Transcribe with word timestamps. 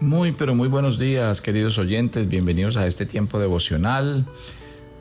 Muy, 0.00 0.32
pero 0.32 0.54
muy 0.54 0.68
buenos 0.68 0.98
días, 0.98 1.42
queridos 1.42 1.76
oyentes. 1.76 2.26
Bienvenidos 2.26 2.78
a 2.78 2.86
este 2.86 3.04
tiempo 3.04 3.38
devocional 3.38 4.24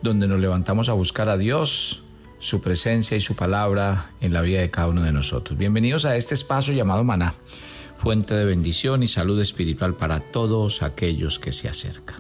donde 0.02 0.28
nos 0.28 0.42
levantamos 0.42 0.90
a 0.90 0.94
buscar 0.94 1.30
a 1.30 1.38
Dios, 1.38 2.04
su 2.40 2.60
presencia 2.60 3.16
y 3.16 3.22
su 3.22 3.34
palabra 3.34 4.12
en 4.20 4.34
la 4.34 4.42
vida 4.42 4.60
de 4.60 4.70
cada 4.70 4.90
uno 4.90 5.02
de 5.02 5.14
nosotros. 5.14 5.58
Bienvenidos 5.58 6.04
a 6.04 6.18
este 6.18 6.34
espacio 6.34 6.74
llamado 6.74 7.06
Maná, 7.06 7.34
fuente 7.98 8.34
de 8.34 8.44
bendición 8.44 9.02
y 9.02 9.08
salud 9.08 9.40
espiritual 9.40 9.94
para 9.94 10.20
todos 10.20 10.84
aquellos 10.84 11.40
que 11.40 11.54
se 11.54 11.70
acercan. 11.70 12.20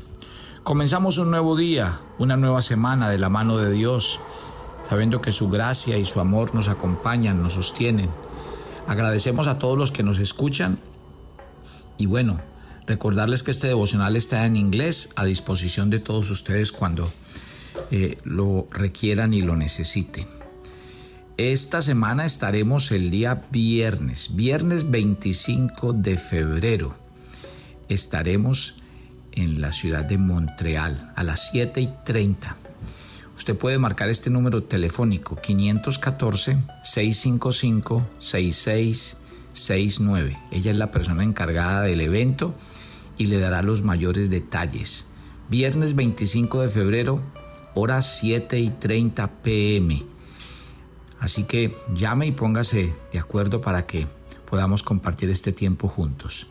Comenzamos 0.63 1.17
un 1.17 1.31
nuevo 1.31 1.57
día, 1.57 1.99
una 2.17 2.37
nueva 2.37 2.61
semana 2.61 3.09
de 3.09 3.19
la 3.19 3.27
mano 3.27 3.57
de 3.57 3.73
Dios, 3.73 4.21
sabiendo 4.87 5.19
que 5.19 5.33
su 5.33 5.49
gracia 5.49 5.97
y 5.97 6.05
su 6.05 6.21
amor 6.21 6.55
nos 6.55 6.69
acompañan, 6.69 7.43
nos 7.43 7.55
sostienen. 7.55 8.09
Agradecemos 8.87 9.47
a 9.47 9.59
todos 9.59 9.77
los 9.77 9.91
que 9.91 10.01
nos 10.03 10.19
escuchan 10.19 10.79
y 11.97 12.05
bueno, 12.05 12.39
Recordarles 12.89 13.43
que 13.43 13.51
este 13.51 13.67
devocional 13.67 14.15
está 14.15 14.47
en 14.47 14.55
inglés 14.55 15.09
a 15.15 15.23
disposición 15.23 15.91
de 15.91 15.99
todos 15.99 16.31
ustedes 16.31 16.71
cuando 16.71 17.07
eh, 17.91 18.17
lo 18.23 18.67
requieran 18.71 19.31
y 19.31 19.43
lo 19.43 19.55
necesiten. 19.55 20.25
Esta 21.37 21.83
semana 21.83 22.25
estaremos 22.25 22.91
el 22.91 23.11
día 23.11 23.43
viernes, 23.51 24.35
viernes 24.35 24.89
25 24.89 25.93
de 25.93 26.17
febrero. 26.17 26.95
Estaremos 27.89 28.77
en 29.33 29.61
la 29.61 29.71
ciudad 29.71 30.05
de 30.05 30.17
Montreal 30.17 31.09
a 31.15 31.23
las 31.23 31.51
7 31.51 31.81
y 31.81 31.89
30. 32.03 32.57
Usted 33.37 33.55
puede 33.55 33.77
marcar 33.77 34.09
este 34.09 34.31
número 34.31 34.63
telefónico 34.63 35.35
514-655-6669. 39.53 40.39
Ella 40.51 40.71
es 40.71 40.77
la 40.77 40.91
persona 40.91 41.23
encargada 41.23 41.83
del 41.83 42.01
evento 42.01 42.53
y 43.17 43.27
le 43.27 43.39
dará 43.39 43.61
los 43.61 43.83
mayores 43.83 44.29
detalles. 44.29 45.07
Viernes 45.49 45.95
25 45.95 46.61
de 46.61 46.69
febrero, 46.69 47.21
horas 47.75 48.19
7 48.19 48.59
y 48.59 48.69
30 48.69 49.41
pm. 49.41 50.03
Así 51.19 51.43
que 51.43 51.75
llame 51.93 52.27
y 52.27 52.31
póngase 52.31 52.93
de 53.11 53.19
acuerdo 53.19 53.59
para 53.61 53.85
que 53.85 54.07
podamos 54.49 54.83
compartir 54.83 55.29
este 55.29 55.51
tiempo 55.51 55.87
juntos. 55.87 56.47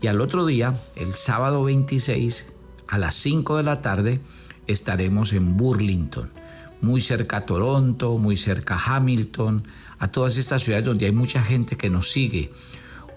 Y 0.00 0.06
al 0.06 0.20
otro 0.20 0.46
día, 0.46 0.78
el 0.96 1.14
sábado 1.14 1.64
26, 1.64 2.52
a 2.88 2.98
las 2.98 3.14
5 3.14 3.56
de 3.56 3.62
la 3.62 3.80
tarde, 3.80 4.20
estaremos 4.66 5.32
en 5.32 5.56
Burlington, 5.56 6.30
muy 6.80 7.00
cerca 7.00 7.38
a 7.38 7.46
Toronto, 7.46 8.18
muy 8.18 8.36
cerca 8.36 8.76
a 8.76 8.96
Hamilton, 8.96 9.64
a 9.98 10.08
todas 10.08 10.36
estas 10.36 10.62
ciudades 10.62 10.84
donde 10.84 11.06
hay 11.06 11.12
mucha 11.12 11.42
gente 11.42 11.76
que 11.76 11.90
nos 11.90 12.10
sigue 12.10 12.50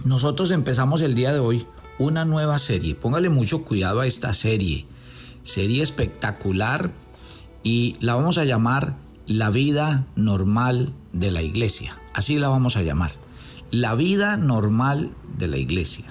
nosotros 0.05 0.51
empezamos 0.51 1.03
el 1.03 1.15
día 1.15 1.33
de 1.33 1.41
hoy 1.41 1.67
una 1.99 2.25
nueva 2.25 2.59
serie. 2.59 2.95
Póngale 2.95 3.29
mucho 3.29 3.65
cuidado 3.65 4.01
a 4.01 4.07
esta 4.07 4.33
serie. 4.33 4.87
Serie 5.43 5.83
espectacular 5.83 6.93
y 7.63 7.97
la 8.01 8.15
vamos 8.15 8.39
a 8.39 8.45
llamar 8.45 8.97
la 9.27 9.51
vida 9.51 10.07
normal 10.17 10.95
de 11.13 11.31
la 11.31 11.43
iglesia. 11.43 11.99
Así 12.15 12.39
la 12.39 12.49
vamos 12.49 12.77
a 12.77 12.83
llamar. 12.83 13.13
La 13.71 13.95
vida 13.95 14.37
normal 14.37 15.13
de 15.37 15.49
la 15.49 15.59
iglesia. 15.59 16.07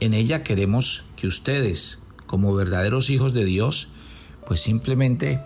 En 0.00 0.14
ella 0.14 0.42
queremos 0.42 1.04
que 1.16 1.28
ustedes, 1.28 2.02
como 2.26 2.54
verdaderos 2.54 3.08
hijos 3.10 3.32
de 3.32 3.44
Dios, 3.44 3.88
pues 4.46 4.60
simplemente 4.60 5.40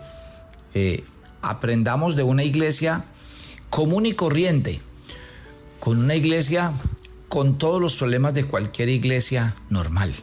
eh, 0.73 1.03
aprendamos 1.41 2.15
de 2.15 2.23
una 2.23 2.43
iglesia 2.43 3.05
común 3.69 4.05
y 4.07 4.13
corriente, 4.13 4.81
con 5.87 5.99
una 5.99 6.15
iglesia 6.15 6.73
con 7.29 7.57
todos 7.57 7.79
los 7.79 7.95
problemas 7.95 8.33
de 8.33 8.43
cualquier 8.43 8.89
iglesia 8.89 9.55
normal. 9.69 10.13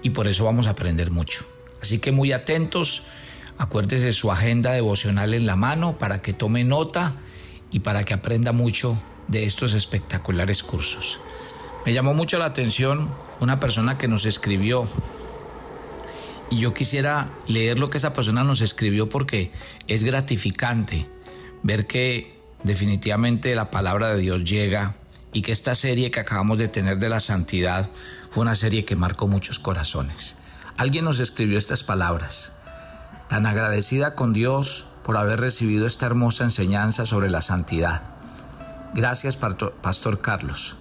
Y 0.00 0.08
por 0.10 0.26
eso 0.28 0.46
vamos 0.46 0.66
a 0.66 0.70
aprender 0.70 1.10
mucho. 1.10 1.44
Así 1.82 1.98
que 1.98 2.10
muy 2.10 2.32
atentos 2.32 3.04
Acuérdese 3.58 4.12
su 4.12 4.32
agenda 4.32 4.72
devocional 4.72 5.34
en 5.34 5.44
la 5.44 5.56
mano 5.56 5.98
para 5.98 6.22
que 6.22 6.32
tome 6.32 6.64
nota 6.64 7.16
y 7.70 7.80
para 7.80 8.02
que 8.02 8.14
aprenda 8.14 8.52
mucho 8.52 8.96
de 9.28 9.44
estos 9.44 9.74
espectaculares 9.74 10.62
cursos. 10.62 11.20
Me 11.84 11.92
llamó 11.92 12.14
mucho 12.14 12.38
la 12.38 12.46
atención 12.46 13.10
una 13.40 13.60
persona 13.60 13.98
que 13.98 14.08
nos 14.08 14.24
escribió 14.24 14.86
y 16.48 16.60
yo 16.60 16.72
quisiera 16.72 17.28
leer 17.46 17.78
lo 17.78 17.90
que 17.90 17.98
esa 17.98 18.14
persona 18.14 18.42
nos 18.42 18.62
escribió 18.62 19.10
porque 19.10 19.52
es 19.86 20.02
gratificante 20.02 21.06
ver 21.62 21.86
que 21.86 22.34
definitivamente 22.64 23.54
la 23.54 23.70
palabra 23.70 24.08
de 24.08 24.20
Dios 24.20 24.42
llega 24.42 24.94
y 25.32 25.42
que 25.42 25.52
esta 25.52 25.74
serie 25.74 26.10
que 26.10 26.20
acabamos 26.20 26.58
de 26.58 26.68
tener 26.68 26.98
de 26.98 27.08
la 27.08 27.20
santidad 27.20 27.90
fue 28.30 28.42
una 28.42 28.54
serie 28.54 28.84
que 28.84 28.96
marcó 28.96 29.28
muchos 29.28 29.58
corazones. 29.58 30.36
Alguien 30.76 31.04
nos 31.04 31.20
escribió 31.20 31.58
estas 31.58 31.84
palabras 31.84 32.54
tan 33.28 33.46
agradecida 33.46 34.14
con 34.14 34.32
Dios 34.32 34.86
por 35.04 35.16
haber 35.16 35.40
recibido 35.40 35.86
esta 35.86 36.06
hermosa 36.06 36.44
enseñanza 36.44 37.06
sobre 37.06 37.30
la 37.30 37.42
santidad. 37.42 38.02
Gracias, 38.94 39.36
Pastor 39.36 40.20
Carlos. 40.20 40.78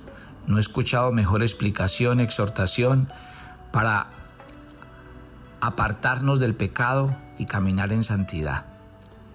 No 0.47 0.57
he 0.57 0.61
escuchado 0.61 1.11
mejor 1.11 1.41
explicación, 1.41 2.19
exhortación 2.19 3.09
para 3.71 4.07
apartarnos 5.61 6.39
del 6.39 6.55
pecado 6.55 7.15
y 7.37 7.45
caminar 7.45 7.91
en 7.91 8.03
santidad. 8.03 8.65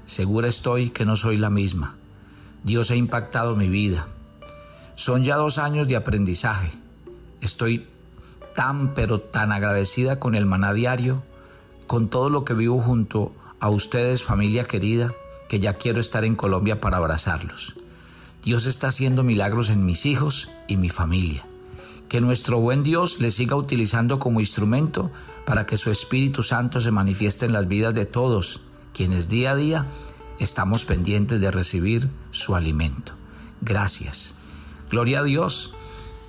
Segura 0.04 0.48
estoy 0.48 0.90
que 0.90 1.04
no 1.04 1.16
soy 1.16 1.36
la 1.36 1.50
misma. 1.50 1.97
Dios 2.64 2.90
ha 2.90 2.96
impactado 2.96 3.56
mi 3.56 3.68
vida. 3.68 4.06
Son 4.94 5.22
ya 5.22 5.36
dos 5.36 5.58
años 5.58 5.88
de 5.88 5.96
aprendizaje. 5.96 6.70
Estoy 7.40 7.86
tan 8.54 8.94
pero 8.94 9.20
tan 9.20 9.52
agradecida 9.52 10.18
con 10.18 10.34
el 10.34 10.46
maná 10.46 10.72
diario 10.72 11.22
con 11.88 12.08
todo 12.08 12.28
lo 12.28 12.44
que 12.44 12.54
vivo 12.54 12.80
junto 12.80 13.32
a 13.60 13.70
ustedes, 13.70 14.22
familia 14.22 14.64
querida, 14.64 15.12
que 15.48 15.58
ya 15.58 15.72
quiero 15.72 16.00
estar 16.00 16.24
en 16.24 16.36
Colombia 16.36 16.80
para 16.80 16.98
abrazarlos. 16.98 17.76
Dios 18.44 18.66
está 18.66 18.88
haciendo 18.88 19.24
milagros 19.24 19.70
en 19.70 19.84
mis 19.84 20.04
hijos 20.04 20.50
y 20.68 20.76
mi 20.76 20.90
familia. 20.90 21.44
Que 22.08 22.20
nuestro 22.20 22.60
buen 22.60 22.82
Dios 22.82 23.20
les 23.20 23.34
siga 23.34 23.56
utilizando 23.56 24.18
como 24.18 24.40
instrumento 24.40 25.10
para 25.46 25.66
que 25.66 25.76
su 25.76 25.90
Espíritu 25.90 26.42
Santo 26.42 26.80
se 26.80 26.90
manifieste 26.90 27.46
en 27.46 27.52
las 27.52 27.66
vidas 27.66 27.94
de 27.94 28.04
todos, 28.04 28.60
quienes 28.92 29.28
día 29.28 29.52
a 29.52 29.56
día 29.56 29.86
estamos 30.38 30.84
pendientes 30.84 31.40
de 31.40 31.50
recibir 31.50 32.10
su 32.30 32.54
alimento. 32.54 33.12
Gracias. 33.60 34.34
Gloria 34.90 35.20
a 35.20 35.24
Dios. 35.24 35.74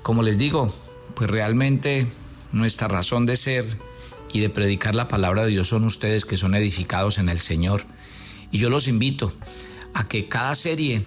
Como 0.01 0.23
les 0.23 0.37
digo, 0.37 0.73
pues 1.15 1.29
realmente 1.29 2.07
nuestra 2.51 2.87
razón 2.87 3.25
de 3.25 3.35
ser 3.35 3.65
y 4.31 4.39
de 4.39 4.49
predicar 4.49 4.95
la 4.95 5.07
palabra 5.07 5.43
de 5.43 5.49
Dios 5.49 5.69
son 5.69 5.85
ustedes 5.85 6.25
que 6.25 6.37
son 6.37 6.55
edificados 6.55 7.17
en 7.17 7.29
el 7.29 7.39
Señor. 7.39 7.83
Y 8.51 8.57
yo 8.57 8.69
los 8.69 8.87
invito 8.87 9.31
a 9.93 10.07
que 10.07 10.27
cada 10.27 10.55
serie 10.55 11.05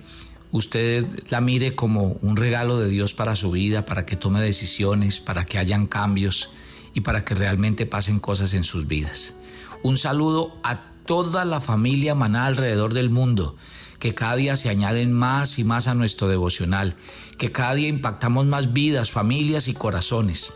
usted 0.50 1.06
la 1.30 1.40
mire 1.40 1.74
como 1.74 2.18
un 2.20 2.36
regalo 2.36 2.78
de 2.78 2.88
Dios 2.88 3.14
para 3.14 3.34
su 3.34 3.50
vida, 3.50 3.84
para 3.84 4.06
que 4.06 4.16
tome 4.16 4.40
decisiones, 4.40 5.20
para 5.20 5.44
que 5.44 5.58
hayan 5.58 5.86
cambios 5.86 6.50
y 6.94 7.00
para 7.00 7.24
que 7.24 7.34
realmente 7.34 7.86
pasen 7.86 8.20
cosas 8.20 8.54
en 8.54 8.64
sus 8.64 8.86
vidas. 8.86 9.34
Un 9.82 9.96
saludo 9.96 10.56
a 10.62 10.91
toda 11.06 11.44
la 11.44 11.60
familia 11.60 12.14
Maná 12.14 12.46
alrededor 12.46 12.94
del 12.94 13.10
mundo, 13.10 13.56
que 13.98 14.14
cada 14.14 14.36
día 14.36 14.56
se 14.56 14.68
añaden 14.68 15.12
más 15.12 15.58
y 15.58 15.64
más 15.64 15.88
a 15.88 15.94
nuestro 15.94 16.28
devocional, 16.28 16.94
que 17.38 17.52
cada 17.52 17.74
día 17.74 17.88
impactamos 17.88 18.46
más 18.46 18.72
vidas, 18.72 19.10
familias 19.10 19.68
y 19.68 19.74
corazones. 19.74 20.52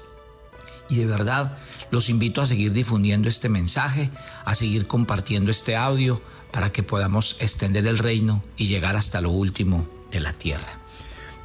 Y 0.89 0.97
de 0.97 1.07
verdad, 1.07 1.57
los 1.91 2.09
invito 2.09 2.41
a 2.41 2.47
seguir 2.47 2.73
difundiendo 2.73 3.29
este 3.29 3.49
mensaje, 3.49 4.11
a 4.45 4.55
seguir 4.55 4.87
compartiendo 4.87 5.51
este 5.51 5.77
audio 5.77 6.21
para 6.53 6.73
que 6.73 6.83
podamos 6.83 7.37
extender 7.41 7.87
el 7.87 7.99
reino 7.99 8.43
y 8.57 8.67
llegar 8.67 8.97
hasta 8.97 9.21
lo 9.21 9.31
último 9.31 9.87
de 10.11 10.21
la 10.21 10.33
tierra. 10.33 10.79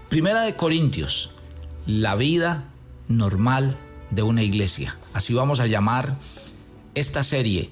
Primera 0.09 0.42
de 0.42 0.56
Corintios, 0.56 1.31
la 1.86 2.15
vida 2.15 2.65
normal 3.07 3.77
de 4.09 4.24
una 4.24 4.44
iglesia. 4.44 4.97
Así 5.13 5.33
vamos 5.33 5.59
a 5.59 5.68
llamar 5.68 6.18
esta 6.95 7.24
serie 7.24 7.69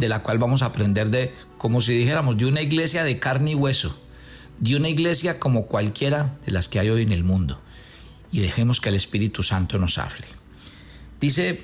de 0.00 0.08
la 0.08 0.22
cual 0.22 0.38
vamos 0.38 0.62
a 0.62 0.66
aprender 0.66 1.10
de, 1.10 1.32
como 1.58 1.82
si 1.82 1.94
dijéramos, 1.94 2.38
de 2.38 2.46
una 2.46 2.62
iglesia 2.62 3.04
de 3.04 3.18
carne 3.18 3.52
y 3.52 3.54
hueso, 3.54 4.00
de 4.58 4.74
una 4.74 4.88
iglesia 4.88 5.38
como 5.38 5.66
cualquiera 5.66 6.38
de 6.46 6.52
las 6.52 6.70
que 6.70 6.80
hay 6.80 6.88
hoy 6.88 7.02
en 7.02 7.12
el 7.12 7.22
mundo. 7.22 7.60
Y 8.32 8.40
dejemos 8.40 8.80
que 8.80 8.88
el 8.88 8.94
Espíritu 8.94 9.42
Santo 9.42 9.76
nos 9.76 9.98
hable. 9.98 10.26
Dice 11.20 11.60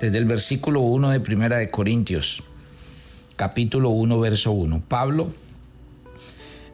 desde 0.00 0.18
el 0.18 0.26
versículo 0.26 0.80
1 0.80 1.10
de 1.10 1.18
Primera 1.18 1.56
de 1.56 1.72
Corintios, 1.72 2.44
capítulo 3.34 3.90
1, 3.90 4.20
verso 4.20 4.52
1, 4.52 4.84
Pablo, 4.86 5.34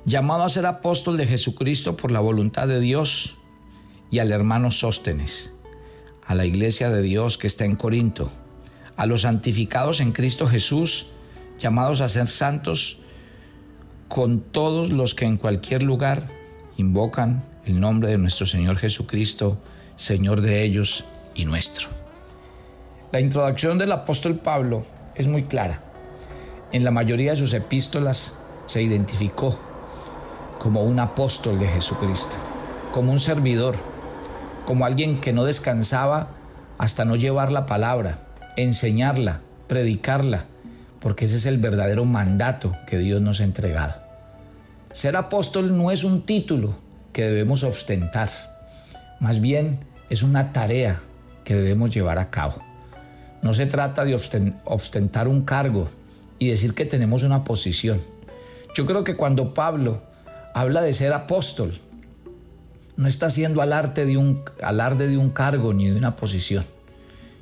llamado 0.04 0.42
a 0.42 0.48
ser 0.50 0.66
apóstol 0.66 1.16
de 1.16 1.26
Jesucristo 1.26 1.96
por 1.96 2.10
la 2.10 2.20
voluntad 2.20 2.68
de 2.68 2.80
Dios, 2.80 3.38
y 4.10 4.18
al 4.18 4.30
hermano 4.30 4.70
Sóstenes, 4.70 5.52
a 6.26 6.34
la 6.34 6.44
iglesia 6.44 6.90
de 6.90 7.00
Dios 7.00 7.38
que 7.38 7.46
está 7.46 7.64
en 7.64 7.76
Corinto, 7.76 8.30
a 9.00 9.06
los 9.06 9.22
santificados 9.22 10.02
en 10.02 10.12
Cristo 10.12 10.46
Jesús, 10.46 11.06
llamados 11.58 12.02
a 12.02 12.10
ser 12.10 12.26
santos, 12.26 12.98
con 14.08 14.40
todos 14.40 14.90
los 14.90 15.14
que 15.14 15.24
en 15.24 15.38
cualquier 15.38 15.82
lugar 15.82 16.26
invocan 16.76 17.42
el 17.64 17.80
nombre 17.80 18.10
de 18.10 18.18
nuestro 18.18 18.46
Señor 18.46 18.76
Jesucristo, 18.76 19.56
Señor 19.96 20.42
de 20.42 20.62
ellos 20.62 21.06
y 21.34 21.46
nuestro. 21.46 21.88
La 23.10 23.20
introducción 23.20 23.78
del 23.78 23.90
apóstol 23.92 24.34
Pablo 24.34 24.82
es 25.14 25.26
muy 25.26 25.44
clara. 25.44 25.80
En 26.70 26.84
la 26.84 26.90
mayoría 26.90 27.30
de 27.30 27.36
sus 27.38 27.54
epístolas 27.54 28.38
se 28.66 28.82
identificó 28.82 29.58
como 30.58 30.84
un 30.84 31.00
apóstol 31.00 31.58
de 31.58 31.68
Jesucristo, 31.68 32.36
como 32.92 33.12
un 33.12 33.20
servidor, 33.20 33.76
como 34.66 34.84
alguien 34.84 35.22
que 35.22 35.32
no 35.32 35.44
descansaba 35.44 36.32
hasta 36.76 37.06
no 37.06 37.16
llevar 37.16 37.50
la 37.50 37.64
palabra, 37.64 38.26
enseñarla, 38.56 39.40
predicarla, 39.66 40.46
porque 41.00 41.24
ese 41.24 41.36
es 41.36 41.46
el 41.46 41.58
verdadero 41.58 42.04
mandato 42.04 42.76
que 42.86 42.98
Dios 42.98 43.20
nos 43.20 43.40
ha 43.40 43.44
entregado. 43.44 43.94
Ser 44.92 45.16
apóstol 45.16 45.76
no 45.76 45.90
es 45.90 46.04
un 46.04 46.22
título 46.22 46.74
que 47.12 47.24
debemos 47.24 47.62
ostentar, 47.62 48.28
más 49.20 49.40
bien 49.40 49.80
es 50.08 50.22
una 50.22 50.52
tarea 50.52 51.00
que 51.44 51.54
debemos 51.54 51.94
llevar 51.94 52.18
a 52.18 52.30
cabo. 52.30 52.56
No 53.42 53.54
se 53.54 53.66
trata 53.66 54.04
de 54.04 54.14
ostentar 54.64 55.28
un 55.28 55.42
cargo 55.42 55.88
y 56.38 56.48
decir 56.48 56.74
que 56.74 56.84
tenemos 56.84 57.22
una 57.22 57.44
posición. 57.44 58.00
Yo 58.74 58.86
creo 58.86 59.04
que 59.04 59.16
cuando 59.16 59.54
Pablo 59.54 60.02
habla 60.54 60.82
de 60.82 60.92
ser 60.92 61.12
apóstol, 61.12 61.78
no 62.96 63.08
está 63.08 63.26
haciendo 63.26 63.62
alarde 63.62 64.04
de 64.04 64.16
un, 64.16 64.42
alarde 64.62 65.08
de 65.08 65.16
un 65.16 65.30
cargo 65.30 65.72
ni 65.72 65.88
de 65.88 65.96
una 65.96 66.16
posición. 66.16 66.64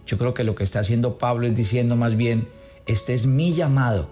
Yo 0.09 0.17
creo 0.17 0.33
que 0.33 0.43
lo 0.43 0.55
que 0.55 0.65
está 0.65 0.81
haciendo 0.81 1.19
Pablo 1.19 1.47
es 1.47 1.55
diciendo 1.55 1.95
más 1.95 2.17
bien, 2.17 2.49
este 2.87 3.13
es 3.13 3.27
mi 3.27 3.53
llamado. 3.53 4.09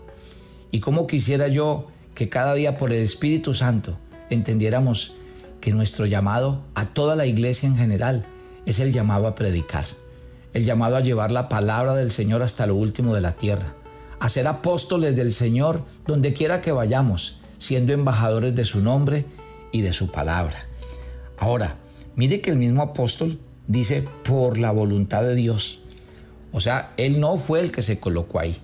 Y 0.70 0.80
como 0.80 1.06
quisiera 1.06 1.48
yo 1.48 1.86
que 2.14 2.28
cada 2.28 2.52
día 2.52 2.76
por 2.76 2.92
el 2.92 3.00
Espíritu 3.00 3.54
Santo 3.54 3.96
entendiéramos 4.28 5.14
que 5.58 5.72
nuestro 5.72 6.04
llamado 6.04 6.60
a 6.74 6.84
toda 6.84 7.16
la 7.16 7.24
iglesia 7.24 7.66
en 7.66 7.78
general 7.78 8.26
es 8.66 8.78
el 8.78 8.92
llamado 8.92 9.26
a 9.26 9.34
predicar, 9.34 9.86
el 10.52 10.66
llamado 10.66 10.96
a 10.96 11.00
llevar 11.00 11.32
la 11.32 11.48
palabra 11.48 11.94
del 11.94 12.10
Señor 12.10 12.42
hasta 12.42 12.66
lo 12.66 12.74
último 12.74 13.14
de 13.14 13.22
la 13.22 13.32
tierra, 13.32 13.74
a 14.20 14.28
ser 14.28 14.48
apóstoles 14.48 15.16
del 15.16 15.32
Señor 15.32 15.82
donde 16.06 16.34
quiera 16.34 16.60
que 16.60 16.72
vayamos, 16.72 17.38
siendo 17.56 17.94
embajadores 17.94 18.54
de 18.54 18.66
su 18.66 18.82
nombre 18.82 19.24
y 19.72 19.80
de 19.80 19.94
su 19.94 20.12
palabra. 20.12 20.66
Ahora, 21.38 21.78
mire 22.16 22.42
que 22.42 22.50
el 22.50 22.58
mismo 22.58 22.82
apóstol 22.82 23.38
dice 23.66 24.06
por 24.24 24.58
la 24.58 24.72
voluntad 24.72 25.22
de 25.22 25.34
Dios. 25.34 25.80
O 26.56 26.60
sea, 26.60 26.94
él 26.96 27.20
no 27.20 27.36
fue 27.36 27.60
el 27.60 27.70
que 27.70 27.82
se 27.82 28.00
colocó 28.00 28.40
ahí. 28.40 28.56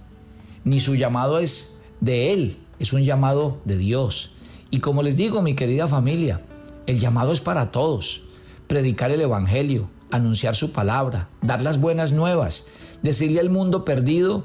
Ni 0.64 0.80
su 0.80 0.94
llamado 0.94 1.38
es 1.38 1.82
de 2.00 2.32
él, 2.32 2.56
es 2.78 2.94
un 2.94 3.04
llamado 3.04 3.60
de 3.66 3.76
Dios. 3.76 4.30
Y 4.70 4.78
como 4.78 5.02
les 5.02 5.18
digo, 5.18 5.42
mi 5.42 5.54
querida 5.54 5.86
familia, 5.86 6.40
el 6.86 6.98
llamado 6.98 7.32
es 7.32 7.42
para 7.42 7.70
todos. 7.70 8.22
Predicar 8.66 9.10
el 9.10 9.20
Evangelio, 9.20 9.90
anunciar 10.10 10.56
su 10.56 10.72
palabra, 10.72 11.28
dar 11.42 11.60
las 11.60 11.82
buenas 11.82 12.12
nuevas, 12.12 12.64
decirle 13.02 13.40
al 13.40 13.50
mundo 13.50 13.84
perdido 13.84 14.42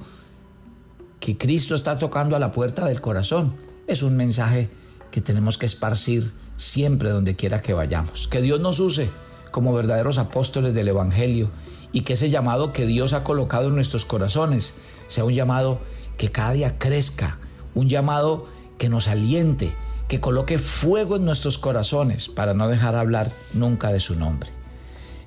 que 1.21 1.37
Cristo 1.37 1.73
está 1.73 1.97
tocando 1.97 2.35
a 2.35 2.39
la 2.39 2.51
puerta 2.51 2.85
del 2.85 2.99
corazón. 2.99 3.55
Es 3.87 4.03
un 4.03 4.17
mensaje 4.17 4.69
que 5.09 5.21
tenemos 5.21 5.57
que 5.57 5.67
esparcir 5.67 6.33
siempre 6.57 7.11
donde 7.11 7.37
quiera 7.37 7.61
que 7.61 7.71
vayamos. 7.71 8.27
Que 8.27 8.41
Dios 8.41 8.59
nos 8.59 8.81
use 8.81 9.09
como 9.51 9.73
verdaderos 9.73 10.17
apóstoles 10.17 10.73
del 10.73 10.89
Evangelio 10.89 11.49
y 11.91 12.01
que 12.01 12.13
ese 12.13 12.29
llamado 12.29 12.73
que 12.73 12.85
Dios 12.85 13.13
ha 13.13 13.23
colocado 13.23 13.67
en 13.67 13.75
nuestros 13.75 14.05
corazones 14.05 14.75
sea 15.07 15.25
un 15.25 15.33
llamado 15.33 15.79
que 16.17 16.31
cada 16.31 16.53
día 16.53 16.77
crezca, 16.77 17.39
un 17.75 17.89
llamado 17.89 18.47
que 18.77 18.89
nos 18.89 19.07
aliente, 19.07 19.73
que 20.07 20.19
coloque 20.19 20.57
fuego 20.57 21.15
en 21.15 21.25
nuestros 21.25 21.57
corazones 21.57 22.29
para 22.29 22.53
no 22.53 22.67
dejar 22.67 22.95
hablar 22.95 23.31
nunca 23.53 23.91
de 23.91 23.99
su 23.99 24.15
nombre. 24.15 24.49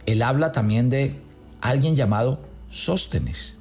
Él 0.07 0.23
habla 0.23 0.53
también 0.53 0.91
de 0.91 1.21
alguien 1.61 1.97
llamado 1.97 2.41
Sóstenes. 2.69 3.59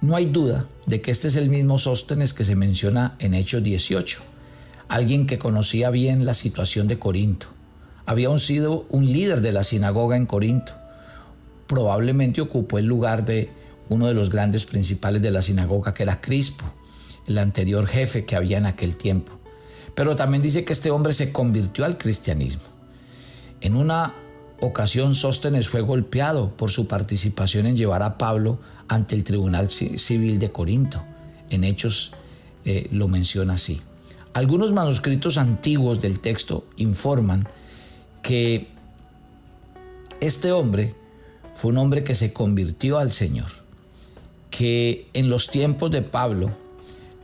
No 0.00 0.16
hay 0.16 0.26
duda 0.26 0.64
de 0.86 1.00
que 1.00 1.10
este 1.10 1.28
es 1.28 1.36
el 1.36 1.50
mismo 1.50 1.78
Sóstenes 1.78 2.34
que 2.34 2.44
se 2.44 2.56
menciona 2.56 3.16
en 3.18 3.34
Hechos 3.34 3.62
18 3.62 4.30
alguien 4.90 5.28
que 5.28 5.38
conocía 5.38 5.88
bien 5.90 6.26
la 6.26 6.34
situación 6.34 6.88
de 6.88 6.98
Corinto. 6.98 7.46
Había 8.06 8.36
sido 8.38 8.86
un 8.88 9.06
líder 9.06 9.40
de 9.40 9.52
la 9.52 9.62
sinagoga 9.62 10.16
en 10.16 10.26
Corinto. 10.26 10.72
Probablemente 11.70 12.40
ocupó 12.40 12.80
el 12.80 12.86
lugar 12.86 13.24
de 13.24 13.48
uno 13.90 14.08
de 14.08 14.12
los 14.12 14.28
grandes 14.28 14.66
principales 14.66 15.22
de 15.22 15.30
la 15.30 15.40
sinagoga, 15.40 15.94
que 15.94 16.02
era 16.02 16.20
Crispo, 16.20 16.64
el 17.28 17.38
anterior 17.38 17.86
jefe 17.86 18.24
que 18.24 18.34
había 18.34 18.58
en 18.58 18.66
aquel 18.66 18.96
tiempo. 18.96 19.38
Pero 19.94 20.16
también 20.16 20.42
dice 20.42 20.64
que 20.64 20.72
este 20.72 20.90
hombre 20.90 21.12
se 21.12 21.32
convirtió 21.32 21.84
al 21.84 21.96
cristianismo. 21.96 22.64
En 23.60 23.76
una 23.76 24.14
ocasión 24.58 25.14
Sóstenes 25.14 25.68
fue 25.68 25.80
golpeado 25.80 26.48
por 26.48 26.72
su 26.72 26.88
participación 26.88 27.66
en 27.66 27.76
llevar 27.76 28.02
a 28.02 28.18
Pablo 28.18 28.58
ante 28.88 29.14
el 29.14 29.22
Tribunal 29.22 29.70
Civil 29.70 30.40
de 30.40 30.50
Corinto. 30.50 31.04
En 31.50 31.62
Hechos 31.62 32.14
eh, 32.64 32.88
lo 32.90 33.06
menciona 33.06 33.54
así. 33.54 33.80
Algunos 34.32 34.72
manuscritos 34.72 35.38
antiguos 35.38 36.00
del 36.00 36.18
texto 36.18 36.66
informan 36.74 37.46
que 38.22 38.66
este 40.20 40.50
hombre 40.50 40.96
fue 41.60 41.72
un 41.72 41.76
hombre 41.76 42.02
que 42.02 42.14
se 42.14 42.32
convirtió 42.32 42.98
al 42.98 43.12
Señor, 43.12 43.48
que 44.48 45.08
en 45.12 45.28
los 45.28 45.50
tiempos 45.50 45.90
de 45.90 46.00
Pablo 46.00 46.48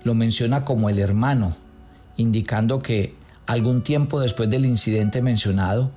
lo 0.04 0.12
menciona 0.12 0.62
como 0.62 0.90
el 0.90 0.98
hermano, 0.98 1.56
indicando 2.18 2.82
que 2.82 3.14
algún 3.46 3.80
tiempo 3.80 4.20
después 4.20 4.50
del 4.50 4.66
incidente 4.66 5.22
mencionado, 5.22 5.90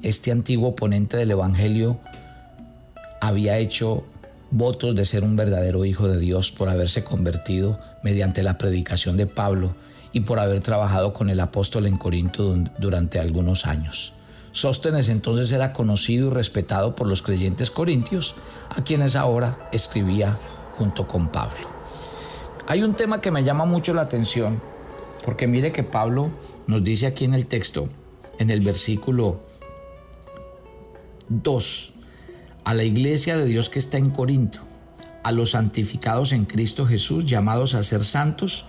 este 0.00 0.32
antiguo 0.32 0.70
oponente 0.70 1.18
del 1.18 1.32
Evangelio 1.32 2.00
había 3.20 3.58
hecho 3.58 4.04
votos 4.50 4.94
de 4.94 5.04
ser 5.04 5.22
un 5.22 5.36
verdadero 5.36 5.84
hijo 5.84 6.08
de 6.08 6.18
Dios 6.18 6.50
por 6.50 6.70
haberse 6.70 7.04
convertido 7.04 7.78
mediante 8.02 8.42
la 8.42 8.56
predicación 8.56 9.18
de 9.18 9.26
Pablo 9.26 9.74
y 10.14 10.20
por 10.20 10.40
haber 10.40 10.60
trabajado 10.60 11.12
con 11.12 11.28
el 11.28 11.40
apóstol 11.40 11.84
en 11.84 11.98
Corinto 11.98 12.56
durante 12.78 13.20
algunos 13.20 13.66
años. 13.66 14.14
Sóstenes 14.52 15.08
entonces 15.08 15.50
era 15.52 15.72
conocido 15.72 16.28
y 16.28 16.30
respetado 16.30 16.94
por 16.94 17.06
los 17.06 17.22
creyentes 17.22 17.70
corintios, 17.70 18.34
a 18.68 18.82
quienes 18.82 19.16
ahora 19.16 19.68
escribía 19.72 20.38
junto 20.76 21.08
con 21.08 21.28
Pablo. 21.28 21.68
Hay 22.66 22.82
un 22.82 22.94
tema 22.94 23.20
que 23.20 23.30
me 23.30 23.44
llama 23.44 23.64
mucho 23.64 23.94
la 23.94 24.02
atención, 24.02 24.60
porque 25.24 25.46
mire 25.46 25.72
que 25.72 25.82
Pablo 25.82 26.30
nos 26.66 26.84
dice 26.84 27.06
aquí 27.06 27.24
en 27.24 27.34
el 27.34 27.46
texto, 27.46 27.88
en 28.38 28.50
el 28.50 28.60
versículo 28.60 29.40
2, 31.28 31.94
a 32.64 32.74
la 32.74 32.84
iglesia 32.84 33.36
de 33.36 33.46
Dios 33.46 33.70
que 33.70 33.78
está 33.78 33.96
en 33.96 34.10
Corinto, 34.10 34.60
a 35.22 35.32
los 35.32 35.52
santificados 35.52 36.32
en 36.32 36.44
Cristo 36.44 36.86
Jesús, 36.86 37.24
llamados 37.24 37.74
a 37.74 37.82
ser 37.82 38.04
santos, 38.04 38.66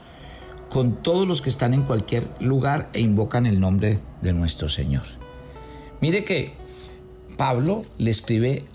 con 0.70 1.04
todos 1.04 1.28
los 1.28 1.42
que 1.42 1.50
están 1.50 1.74
en 1.74 1.84
cualquier 1.84 2.28
lugar 2.40 2.90
e 2.94 3.02
invocan 3.02 3.46
el 3.46 3.60
nombre 3.60 4.00
de 4.22 4.34
nuestro 4.34 4.70
Señor. 4.70 5.23
Mire 6.04 6.26
que 6.26 6.52
Pablo 7.38 7.84
le 7.98 8.12
escribe 8.12 8.66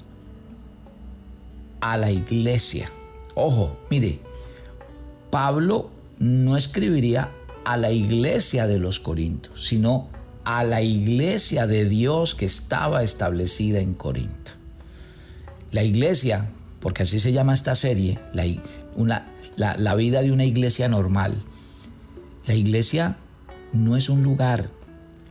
a 1.78 1.98
la 1.98 2.10
iglesia. 2.10 2.90
Ojo, 3.34 3.78
mire, 3.90 4.18
Pablo 5.30 5.90
no 6.18 6.56
escribiría 6.56 7.28
a 7.66 7.76
la 7.76 7.92
iglesia 7.92 8.66
de 8.66 8.78
los 8.78 8.98
Corintios, 8.98 9.66
sino 9.66 10.08
a 10.44 10.64
la 10.64 10.80
iglesia 10.80 11.66
de 11.66 11.84
Dios 11.84 12.34
que 12.34 12.46
estaba 12.46 13.02
establecida 13.02 13.80
en 13.80 13.92
Corinto. 13.92 14.52
La 15.70 15.82
iglesia, 15.82 16.48
porque 16.80 17.02
así 17.02 17.20
se 17.20 17.34
llama 17.34 17.52
esta 17.52 17.74
serie, 17.74 18.18
la, 18.32 19.94
vida 19.96 20.22
de 20.22 20.32
una 20.32 20.46
iglesia 20.46 20.88
normal. 20.88 21.34
La 22.46 22.54
iglesia 22.54 23.18
no 23.74 23.98
es 23.98 24.08
un 24.08 24.22
lugar, 24.22 24.70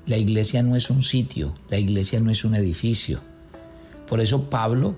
la 0.08 0.18
iglesia 0.18 0.64
no 0.64 0.76
es 0.76 0.90
un 0.90 1.04
sitio, 1.04 1.54
la 1.70 1.78
iglesia 1.78 2.20
no 2.20 2.32
es 2.32 2.46
un 2.46 2.56
edificio. 2.56 3.20
Por 4.08 4.22
eso 4.22 4.50
Pablo 4.50 4.96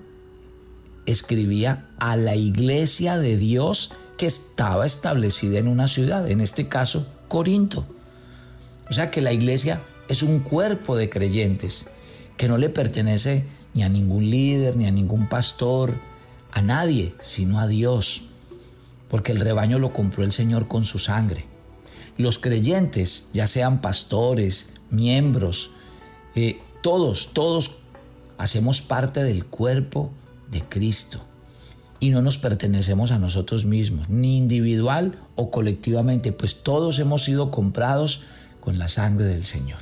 escribía 1.07 1.89
a 1.97 2.15
la 2.15 2.35
iglesia 2.35 3.17
de 3.17 3.35
Dios 3.35 3.91
que 4.17 4.27
estaba 4.27 4.85
establecida 4.85 5.57
en 5.57 5.67
una 5.67 5.87
ciudad, 5.87 6.29
en 6.29 6.41
este 6.41 6.67
caso 6.67 7.07
Corinto. 7.27 7.85
O 8.89 8.93
sea 8.93 9.09
que 9.09 9.21
la 9.21 9.33
iglesia 9.33 9.81
es 10.07 10.21
un 10.21 10.39
cuerpo 10.39 10.95
de 10.95 11.09
creyentes 11.09 11.87
que 12.37 12.47
no 12.47 12.57
le 12.57 12.69
pertenece 12.69 13.45
ni 13.73 13.81
a 13.83 13.89
ningún 13.89 14.29
líder, 14.29 14.77
ni 14.77 14.85
a 14.85 14.91
ningún 14.91 15.27
pastor, 15.27 15.95
a 16.51 16.61
nadie, 16.61 17.15
sino 17.19 17.59
a 17.59 17.67
Dios, 17.67 18.25
porque 19.07 19.31
el 19.31 19.39
rebaño 19.39 19.79
lo 19.79 19.91
compró 19.91 20.23
el 20.23 20.31
Señor 20.31 20.67
con 20.67 20.85
su 20.85 20.99
sangre. 20.99 21.45
Los 22.17 22.37
creyentes, 22.37 23.29
ya 23.33 23.47
sean 23.47 23.81
pastores, 23.81 24.73
miembros, 24.89 25.71
eh, 26.35 26.59
todos, 26.81 27.33
todos 27.33 27.79
hacemos 28.37 28.81
parte 28.81 29.23
del 29.23 29.45
cuerpo 29.45 30.11
de 30.49 30.61
Cristo 30.61 31.19
y 31.99 32.09
no 32.09 32.21
nos 32.21 32.37
pertenecemos 32.37 33.11
a 33.11 33.19
nosotros 33.19 33.65
mismos, 33.65 34.09
ni 34.09 34.37
individual 34.37 35.19
o 35.35 35.51
colectivamente, 35.51 36.31
pues 36.31 36.63
todos 36.63 36.99
hemos 36.99 37.25
sido 37.25 37.51
comprados 37.51 38.23
con 38.61 38.79
la 38.79 38.87
sangre 38.87 39.25
del 39.25 39.45
Señor. 39.45 39.79